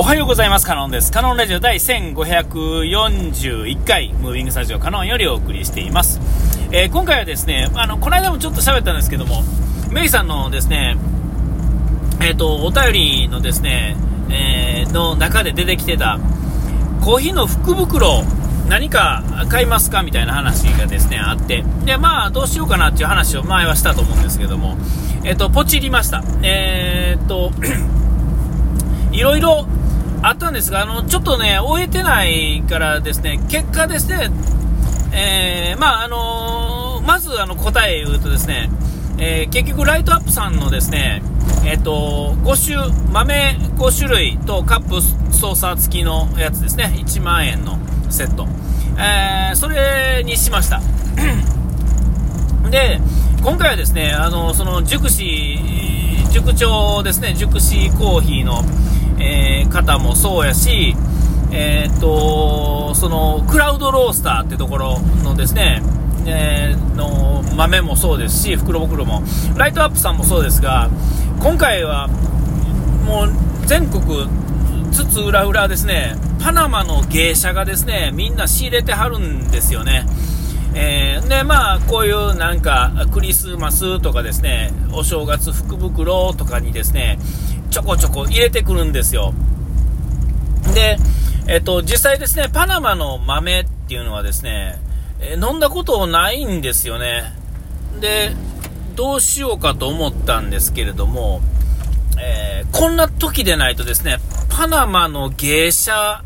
[0.00, 0.64] おはようございます。
[0.64, 1.12] カノンです。
[1.12, 6.22] カノンラジオ第1541回、ムービングスタジオカノンよりお送りしています。
[6.72, 9.42] えー、今回はですね、あの、この間もちょっと喋ったんですけども、
[9.92, 10.96] メイさんのですね、
[12.22, 13.94] えっ、ー、と、お便りのですね、
[14.30, 16.18] えー、の中で出てきてた、
[17.02, 18.24] コーヒーの福袋、
[18.70, 20.02] 何か買いますか？
[20.02, 24.78] みたいな話がですね、あって、で、まあ、どうしようかなっていう話を前はしたと思うんですけども、
[25.24, 26.24] えっ、と、ポチりました。
[26.42, 27.50] えっと、
[29.12, 29.66] いろいろ
[30.22, 34.30] あったんですが、あの、ちょっとね、終えてないからですね、結果ですね、
[35.12, 38.70] えー、まあ、あのー、まずあの答え言うとですね、
[39.18, 41.22] えー、結局ライトアップさんのですね、
[41.64, 45.00] えっ、と、5種、豆5種類とカップ
[45.34, 47.78] 操作付きのやつですね、1万円の
[48.10, 48.46] セット。
[48.98, 50.80] えそれにしました。
[52.70, 53.00] で、
[53.42, 55.58] 今回はですね、あの、その熟子、
[56.30, 58.62] 熟長ですね、熟子コーヒーの、
[59.60, 60.94] えー、方もそうやし、
[61.52, 65.82] えー、っと、その、クラウドロースターってところのですね、
[66.26, 69.22] えー、の豆もそうですし、袋袋も、
[69.56, 70.88] ライトアップさんもそうですが、
[71.40, 72.08] 今回は、
[73.06, 73.32] もう
[73.66, 74.28] 全国
[74.92, 80.06] つつ裏裏ですね、パナマの芸者がですね、みんな仕入れてはるんですよね。
[80.74, 87.18] えー、で、まあ、こういうなんか、クリスマスとかですね、お正月福袋とかにですね、
[87.70, 89.32] ちょこちょこ入れてくるんですよ。
[90.74, 90.98] で、
[91.46, 94.78] えっと、実際ですね、パナマの豆っていうのはですね、
[95.20, 97.32] え飲んだことないんですよね。
[98.00, 98.32] で、
[98.94, 101.40] どうしようかと思ったんですけれども、
[102.20, 106.22] えー、こんな時でないとですね、パナマの芸者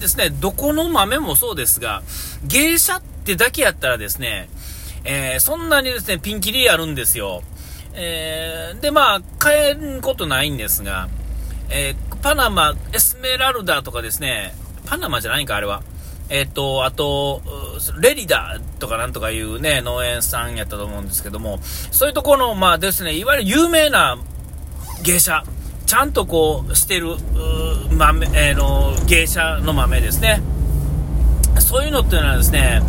[0.00, 2.02] ですね、どこの豆もそうですが、
[2.44, 4.48] 芸者ってだけやったらですね、
[5.04, 7.42] えー、そんなにですね、ピンキリあるんですよ。
[8.00, 11.08] えー、で、まあ、買えることないんですが、
[11.68, 14.54] えー、パナマ、エスメラルダとかですね、
[14.86, 15.82] パナマじゃないか、あれは。
[16.30, 17.42] えっ、と、あと、
[18.00, 24.16] レリダとかなんとかいうね、農園さんやったと思うんですけども、そういうところの、まあですね、いわゆる有名な
[25.02, 25.42] 芸者、
[25.86, 27.16] ちゃんとこうしてる、
[27.90, 30.40] 豆、えー、の、芸者の豆ですね。
[31.58, 32.80] そういうのっていうのはですね、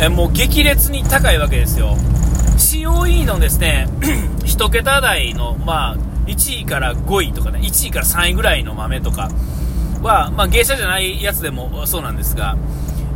[0.00, 1.96] え、もう激烈に高いわけですよ。
[2.56, 3.88] COE のですね、
[4.58, 5.96] 1桁台の、まあ、
[6.26, 9.30] 1位から5位とかね、1位から3位ぐらいの豆とか
[10.02, 12.56] は、まあ、芸者じゃないやつでもそうなんですが、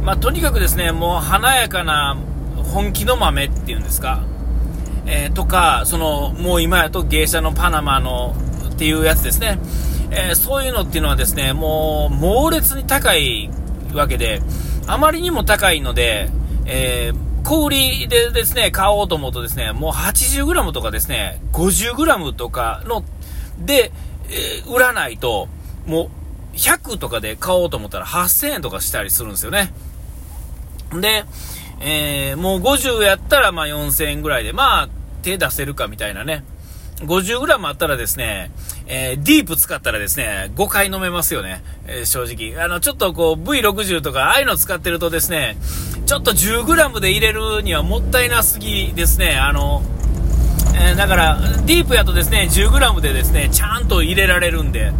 [0.04, 2.16] まあ、とにかくですね、もう華やかな
[2.72, 4.22] 本気の豆っていうんですか、
[5.04, 8.36] えー、とか、その、もう今やと芸者のパナマの
[8.72, 9.58] っていうやつですね、
[10.12, 13.50] えー、そういうのっていうのはですね、もう猛烈に高い
[13.92, 14.40] わけで、
[14.86, 16.30] あまりにも高いので、
[16.66, 23.04] えー小売りでですね、買おうと思うとですね、もう 80g とかですね、50g とかの、
[23.58, 23.92] で、
[24.28, 25.48] えー、売らないと、
[25.86, 26.10] も
[26.52, 29.72] う100とかで買おうと思ったら8000円とかしたりするんですよね。
[31.00, 31.24] で、
[31.80, 34.88] えー、もう50やったらまあ4000円ぐらいで、まあ
[35.22, 36.44] 手出せるかみたいなね。
[37.00, 38.52] 50g あったらですね、
[38.86, 42.62] えー、ディープ使ったらですね、5回飲めますよね、えー、正直。
[42.62, 45.56] あの、ちょっとこう、V60 とか、ああいうの使ってるとですね、
[46.06, 49.82] ちょっと 10g で入れるにはもったいなすぎですね、あの、
[50.74, 54.92] えー、だから、ディープやとですね、10g でですね、ちゃんと入れられるんで、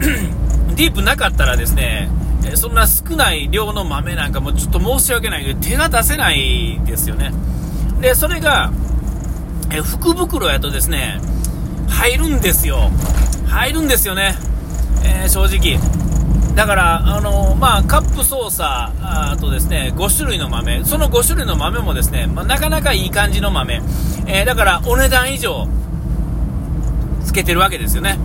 [0.76, 2.10] ディープなかったらですね、
[2.54, 7.32] そんな少ない量の豆なんかもちょっと申し訳ないけど、手が出せないですよね。
[8.00, 8.72] で、それが、
[9.70, 11.20] え福袋やとですね、
[11.88, 12.90] 入るんですよ。
[13.46, 14.36] 入るんですよね。
[15.04, 15.99] えー、正直。
[16.60, 23.80] だから、あの、まあ、カップ操作あとですね、5種類の豆、その5種類の豆もですね、まあ、なかなかいい感じの豆、
[24.26, 25.66] えー、だからお値段以上
[27.24, 28.18] つけてるわけですよね。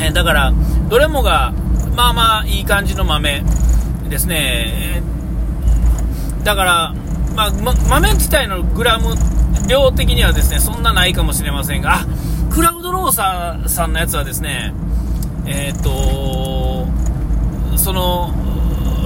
[0.00, 0.52] えだから、
[0.88, 1.52] どれもが、
[1.94, 3.44] まあまあいい感じの豆
[4.10, 5.00] ですね。
[6.42, 6.94] だから、
[7.36, 9.14] まあ、ま、豆自体のグラム
[9.68, 12.00] 量的にはですね、そんなないかもしれませんが、
[12.50, 14.74] クラウドローサーさんのやつはですね、
[15.46, 16.61] えっ、と、
[17.76, 18.32] その、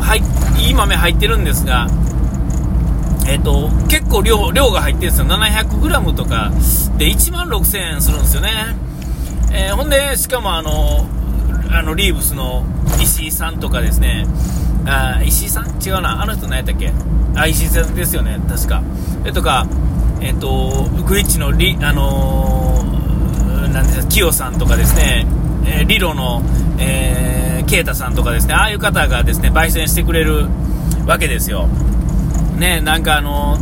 [0.00, 1.88] はい、いい豆入ってるんですが、
[3.28, 5.26] えっ、ー、と、結構量、量が入ってるんですよ。
[5.26, 6.50] 700g とか
[6.96, 8.76] で1万6000円するんですよね。
[9.52, 11.06] えー、ほんで、しかもあの、
[11.70, 12.64] あの、リーブスの
[13.02, 14.26] 石井さんとかですね、
[14.86, 15.82] あ石井さん？
[15.82, 16.22] 違うな。
[16.22, 16.92] あの人何やったっけ？
[17.34, 18.38] あ、石井さんですよね。
[18.48, 18.82] 確か。
[19.24, 19.66] えとか、
[20.20, 25.26] えっ、と、グイッチのリ、あのー、なんですか、キヨさんとかですね、
[25.66, 26.42] えー、リロの、
[26.78, 30.46] えー、ケイタさんとかですね、ああいう方がですね、焙煎してくれる
[31.06, 31.66] わけですよ。
[32.58, 33.58] ね、なんかあの、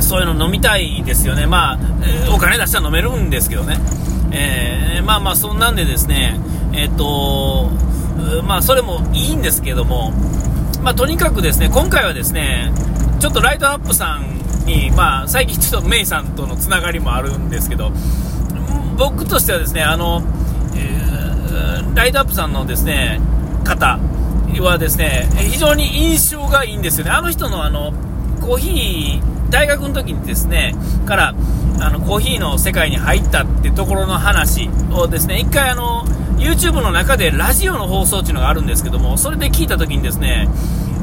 [0.00, 1.46] そういうの飲みたいですよね。
[1.46, 1.78] まあ、
[2.34, 3.78] お金出したら飲めるんですけどね。
[4.32, 6.38] えー、まあまあ、そんなんでですね、
[6.72, 7.70] えっ、ー、と、
[8.42, 10.12] まあ、それもいいんですけども、
[10.82, 12.72] まあ、とにかくですね、今回はですね、
[13.20, 17.92] ちょっとライトアップさんに、まあ、最近ちょっとメイさんとのつながりもあるんですけど、
[18.98, 20.22] 僕としてはですね、あの、
[21.94, 23.20] ライトアップさんのですね、
[23.64, 23.98] 方
[24.60, 27.10] はですね、非常に印象がいいんですよね。
[27.10, 27.92] あの人のあの、
[28.40, 30.74] コーヒー、大学の時にですね、
[31.04, 31.34] から、
[31.80, 36.04] あの、コーヒーの世界に入ったってところの話をですね、一回あの、
[36.38, 40.48] YouTube の中でラジオの放送っていうのがあるんですけども、それで聞いた時にですね、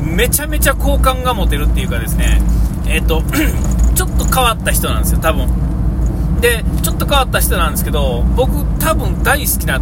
[0.03, 2.41] めちゃめちゃ好感が持てるっていうかですね、
[2.87, 3.23] えっ、ー、と、
[3.95, 5.47] ちょっと変わった人なんですよ、多分。
[6.41, 9.79] で、ちょっと変わった人なんですけど、僕多分大好きな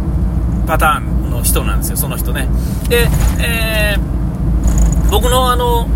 [0.72, 2.48] パターンの人なんですよ、その人ね。
[2.88, 3.06] で、
[3.44, 5.86] えー、僕のあの、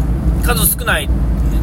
[0.42, 1.08] 数少ない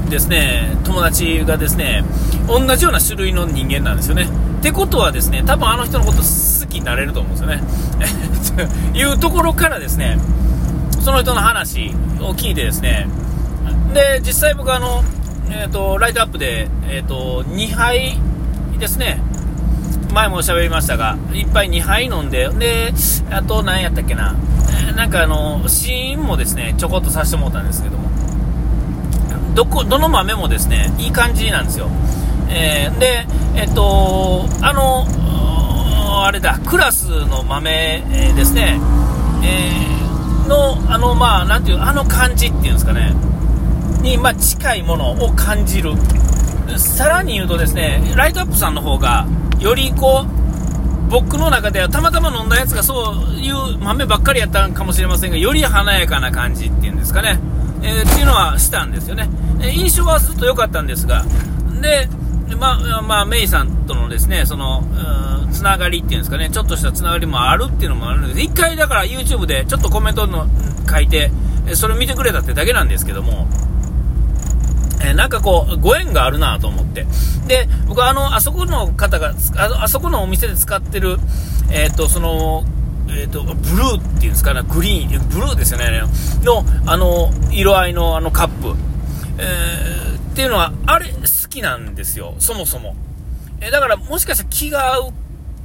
[0.09, 2.03] ですね、友達がですね、
[2.47, 4.27] 同じような種類の人間なんですよね。
[4.57, 7.61] ってことはですね、多分あの人のこと好きになれると思うんですよね
[8.91, 8.97] と。
[8.97, 10.17] いうところからですね、
[10.99, 13.07] その人の話を聞いてですね、
[13.93, 15.03] で、実際僕あの、
[15.51, 18.17] え、ー、と、ライトアップで、えっ、ー、と、2杯
[18.79, 19.21] ですね、
[20.13, 22.93] 前も喋りましたが、1杯2杯飲んで、で、
[23.31, 24.35] あと何やったっけな、
[24.89, 28.09] え、なんかあの、試飲もですね、ちょこっとさせてもらったんですけども、
[29.55, 31.89] どこ、どの豆もですね、いい感じなんですよ。
[32.49, 33.25] えー、で、
[33.55, 35.07] えっと、あの、
[36.25, 38.03] あれだ、クラスの豆、
[38.35, 38.79] ですね、
[39.43, 43.13] えー、の、あの、まあ、なんていう、あの感じっていうんですかね、
[44.01, 45.93] に、まあ、近いものを感じる。
[46.77, 49.25] さらに言うとですね、ライトアップさんの方が、
[49.63, 57.39] よりこう、僕の中ではたまたま飲んだやつがそういう豆ばっかりやったかもしれませんが、より華やかな感じっていうんですかね、
[57.81, 59.29] えー、っていうのはしたんですよね。
[59.73, 61.23] 印象はずっと良かったんですが、
[61.81, 62.09] で、
[62.57, 64.83] まあ、まあ、メイさんとのですね、その、
[65.53, 68.41] つながりっていうんですかね、ちょっとしたつながりもあるっていうのもあるんです。
[68.41, 70.47] 一回だから YouTube でちょっとコメントの
[70.89, 71.31] 書いて、
[71.73, 73.47] それを見てくれたってだけなんですけども、
[75.03, 77.05] え、なんかこう、ご縁があるなと思って。
[77.47, 81.17] で、僕はあの、あそこの方が、ああそこのお店で使ってる、
[81.71, 82.63] えっ、ー、と、その、
[83.09, 86.03] えっ、ー、と、ブルーっていうんですかね、グリーン、ブルーですよね、
[86.43, 88.75] の、あの、色合いのあのカップ。
[89.37, 92.95] えー、っていうのは、あれ好きなんですよ、そもそも。
[93.61, 95.13] えー、だからもしかしたら気が合う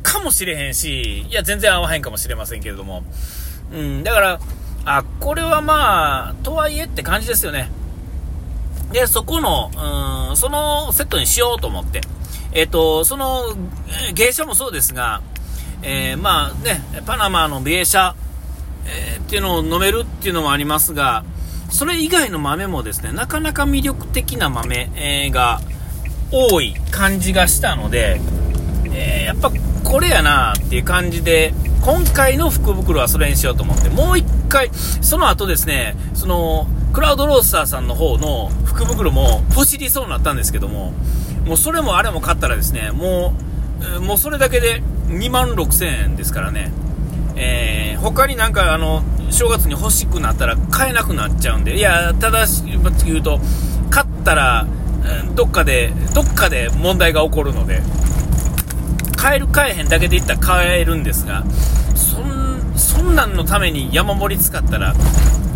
[0.03, 3.05] かもしれへんし、いや、全然合わへんかもしれませんけれども。
[3.73, 4.41] うん、だから、
[4.85, 7.71] あ、これはまあ、とはいえって感じですよね。
[8.93, 9.71] で、そこの、
[10.31, 12.01] うん、そのセットにしようと思って。
[12.53, 13.45] えっ、と、その、
[14.15, 15.21] 芸者もそうですが、
[15.83, 18.15] えー、まあね、パナマの芸者、
[18.87, 21.25] えー、っていうのを飲めるっていうのもありますが、
[21.71, 25.61] それ以外の豆もですね、なかなか魅力的な豆、えが
[26.33, 28.21] 多い感じがしたので、
[28.95, 29.53] え、やっぱ
[29.85, 31.53] これやなっていう感じで、
[31.83, 40.93] 今回の福袋はそれにしようと思って、もう一回、その後ですね、その、クラウドロースターさんの方の福袋もポチりそうになったんですけども、
[41.47, 43.35] もうそれもあれも買ったらですね、も
[43.99, 46.73] う、もうそれだけで2万6000円ですからね、
[47.37, 52.81] えー、他になんかあの、正月に欲しくなったら買えなくなっちゃうんで、いや、ただし言
[53.19, 53.39] うと、
[53.91, 54.67] 買ったら、
[55.35, 57.83] どっかで、どっかで問題が起こるので、
[59.17, 61.45] 買える買えへんだけで言ったら買えるんですが、
[62.99, 64.95] そん、なんのために山盛り使ったら、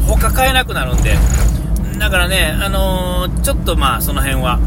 [0.07, 1.17] 他買えなくなるんで、
[1.99, 4.61] だからね、あのー、ちょっとまあ、その辺は、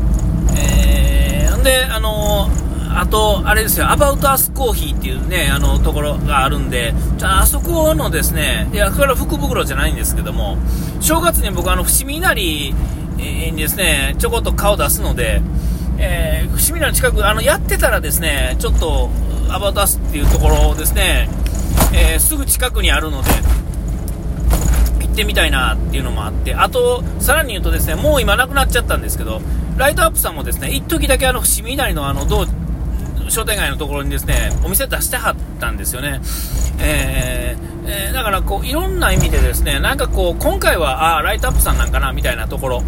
[0.58, 2.66] えー、んで、あのー
[2.98, 10.58] あと、あれですよ、アバウトアスコーヒーっていうね、あの、ところがあるんで、じゃあ、あそこのですね、いや、これは福袋じゃないんですけども、
[11.02, 12.74] 正月に僕、あの、伏見稲荷
[13.52, 15.42] にですね、ちょこっと顔出すので、
[15.98, 19.10] えー、伏見稲荷近く、あの、やってたらですね、ちょっと、
[19.50, 21.28] アバウトアスっていうところですね、
[21.94, 23.30] えー、すぐ近くにあるので、
[25.02, 29.42] 行ってみたいなっていうのもあって、あと、さらに言うとですね、もう今なくなっちゃったんですけど、
[29.78, 32.46] ライトアップさんもですね、一時だけあの、伏見稲荷のあの、道
[33.30, 36.22] 商店街のところにですね、お店出してはったんですよね。
[36.80, 42.84] えー、えー、だからこう、いろんな意味でですね、なんかこう、今回は、あライトアップさんなんかな、みたいなところ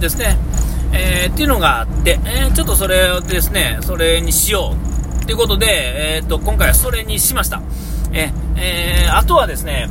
[0.00, 0.38] ですね。
[0.92, 4.74] えー、っていうのがあって、えちょっとそれをですね、それにしよ
[5.22, 5.26] う。
[5.26, 5.66] ということで、
[6.16, 7.60] えっと、今回はそれにしました。
[8.14, 9.90] ええあとはですね、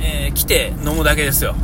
[0.00, 1.54] え来て飲むだけですよ。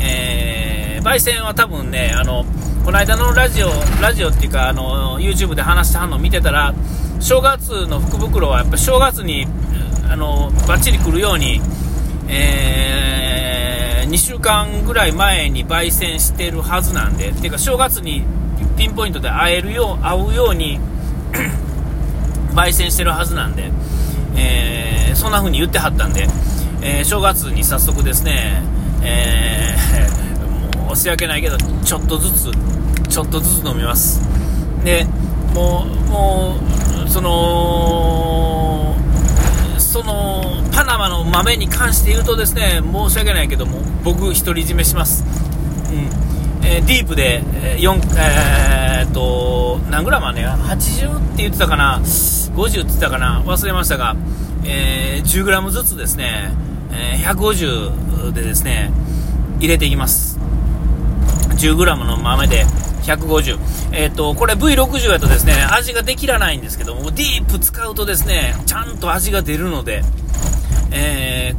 [0.00, 2.46] えー焙煎は多分ね、あの、
[2.82, 3.68] この間のラジオ、
[4.00, 6.72] ラジオっていうか、あの、YouTube で話したのを見てたら、
[7.20, 9.46] 正月の福袋はやっぱ正月に
[10.10, 11.60] あのバッチリ来るように、
[12.28, 18.24] えー、2週間ぐらい前に焙煎してるはずなんでっ、ていうか正月に
[18.76, 20.78] ピンポイントで会えるよう、会うように
[22.54, 23.70] 焙煎してるはずなんで、
[24.36, 26.26] えー、そんな風に言ってはったんで、
[26.82, 28.62] えー、正月に早速ですね、
[29.02, 32.50] えー、 申し訳ないけど、ちょっとずつ、
[33.08, 34.20] ちょっとずつ飲みます。
[34.84, 35.06] で、
[35.54, 36.56] もう、も
[37.06, 38.96] う、その、
[39.78, 45.24] その、パナマの豆に関して言うとですね、申し訳ないけども、僕独り占めします。
[45.90, 46.66] うん。
[46.66, 47.42] えー、ディープで、
[47.78, 52.00] 4、えー、っと、何グラムあね ?80 って言ってたかな？
[52.54, 54.16] ?50 って言ったかな忘れましたが、
[54.64, 56.52] えー、10グラムずつですね、
[56.90, 58.90] えー、150でですね、
[59.58, 60.38] 入れていきます。
[61.56, 62.64] 10g の豆で
[63.02, 63.58] 150。
[63.92, 70.02] えっ、ー、と、これ V60 やとですね、味ができらないんですけども、ディープ使うとですね、ちゃんと味が出るので、
[70.90, 71.54] え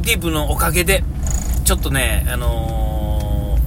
[0.00, 1.04] ー、ディープのおかげで、
[1.64, 3.58] ちょっとね、あの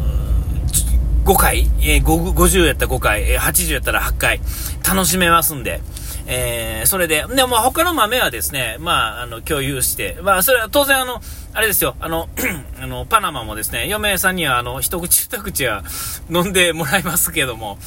[1.25, 4.41] ー、5回、えー、50やったら5回、えー、80やったら8回、
[4.87, 5.81] 楽しめますんで、
[6.25, 11.21] えー、それで、でも他の豆はですね、まあ、あの、共有して、まあ、それは当然あの、
[11.53, 12.29] あれですよ、あの、
[12.81, 15.83] あの、パナマもですね、嫁さんにはあの、一口二口は
[16.29, 17.77] 飲んでもらいますけども、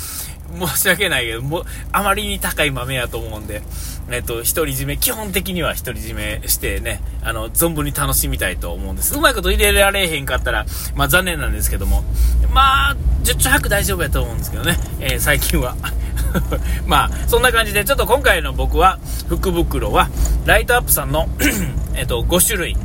[0.58, 3.62] 申し訳ないけど、もあまりに高い豆やと思うんで、
[4.10, 9.16] えっと、独り占め、基本的には独り占めしてね、あの、存分に楽しみたいと思うんです。
[9.16, 12.04] うまいこと入れられへんかったら、まあ残念なんですけども、
[12.52, 15.76] まあ、10丁白大丈夫やと思うんですけどね、えー、最近は。
[16.86, 20.08] まあ、そんな感じで、ちょっと今回の僕は、福袋は、
[20.44, 21.28] ライトアップさんの
[21.94, 22.76] えっと、5種類、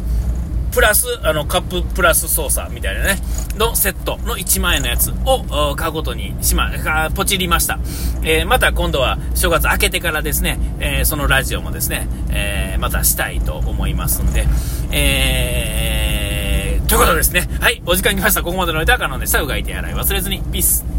[0.71, 3.17] プラス、あの、カッププラス操作みたいなね、
[3.57, 6.71] のセットの1万円のやつを買うことにしま、
[7.13, 7.79] ポチりました。
[8.23, 14.47] えー、また今度は正月明けてからですね、えー、そのラジオもですね、えー、またしたいと思いますんで、
[14.91, 17.49] えー、ということですね。
[17.59, 18.41] はい、お時間来ました。
[18.41, 19.41] ここまでのネタは可能でした。
[19.41, 20.41] うがいて洗い忘れずに。
[20.41, 20.90] ピース。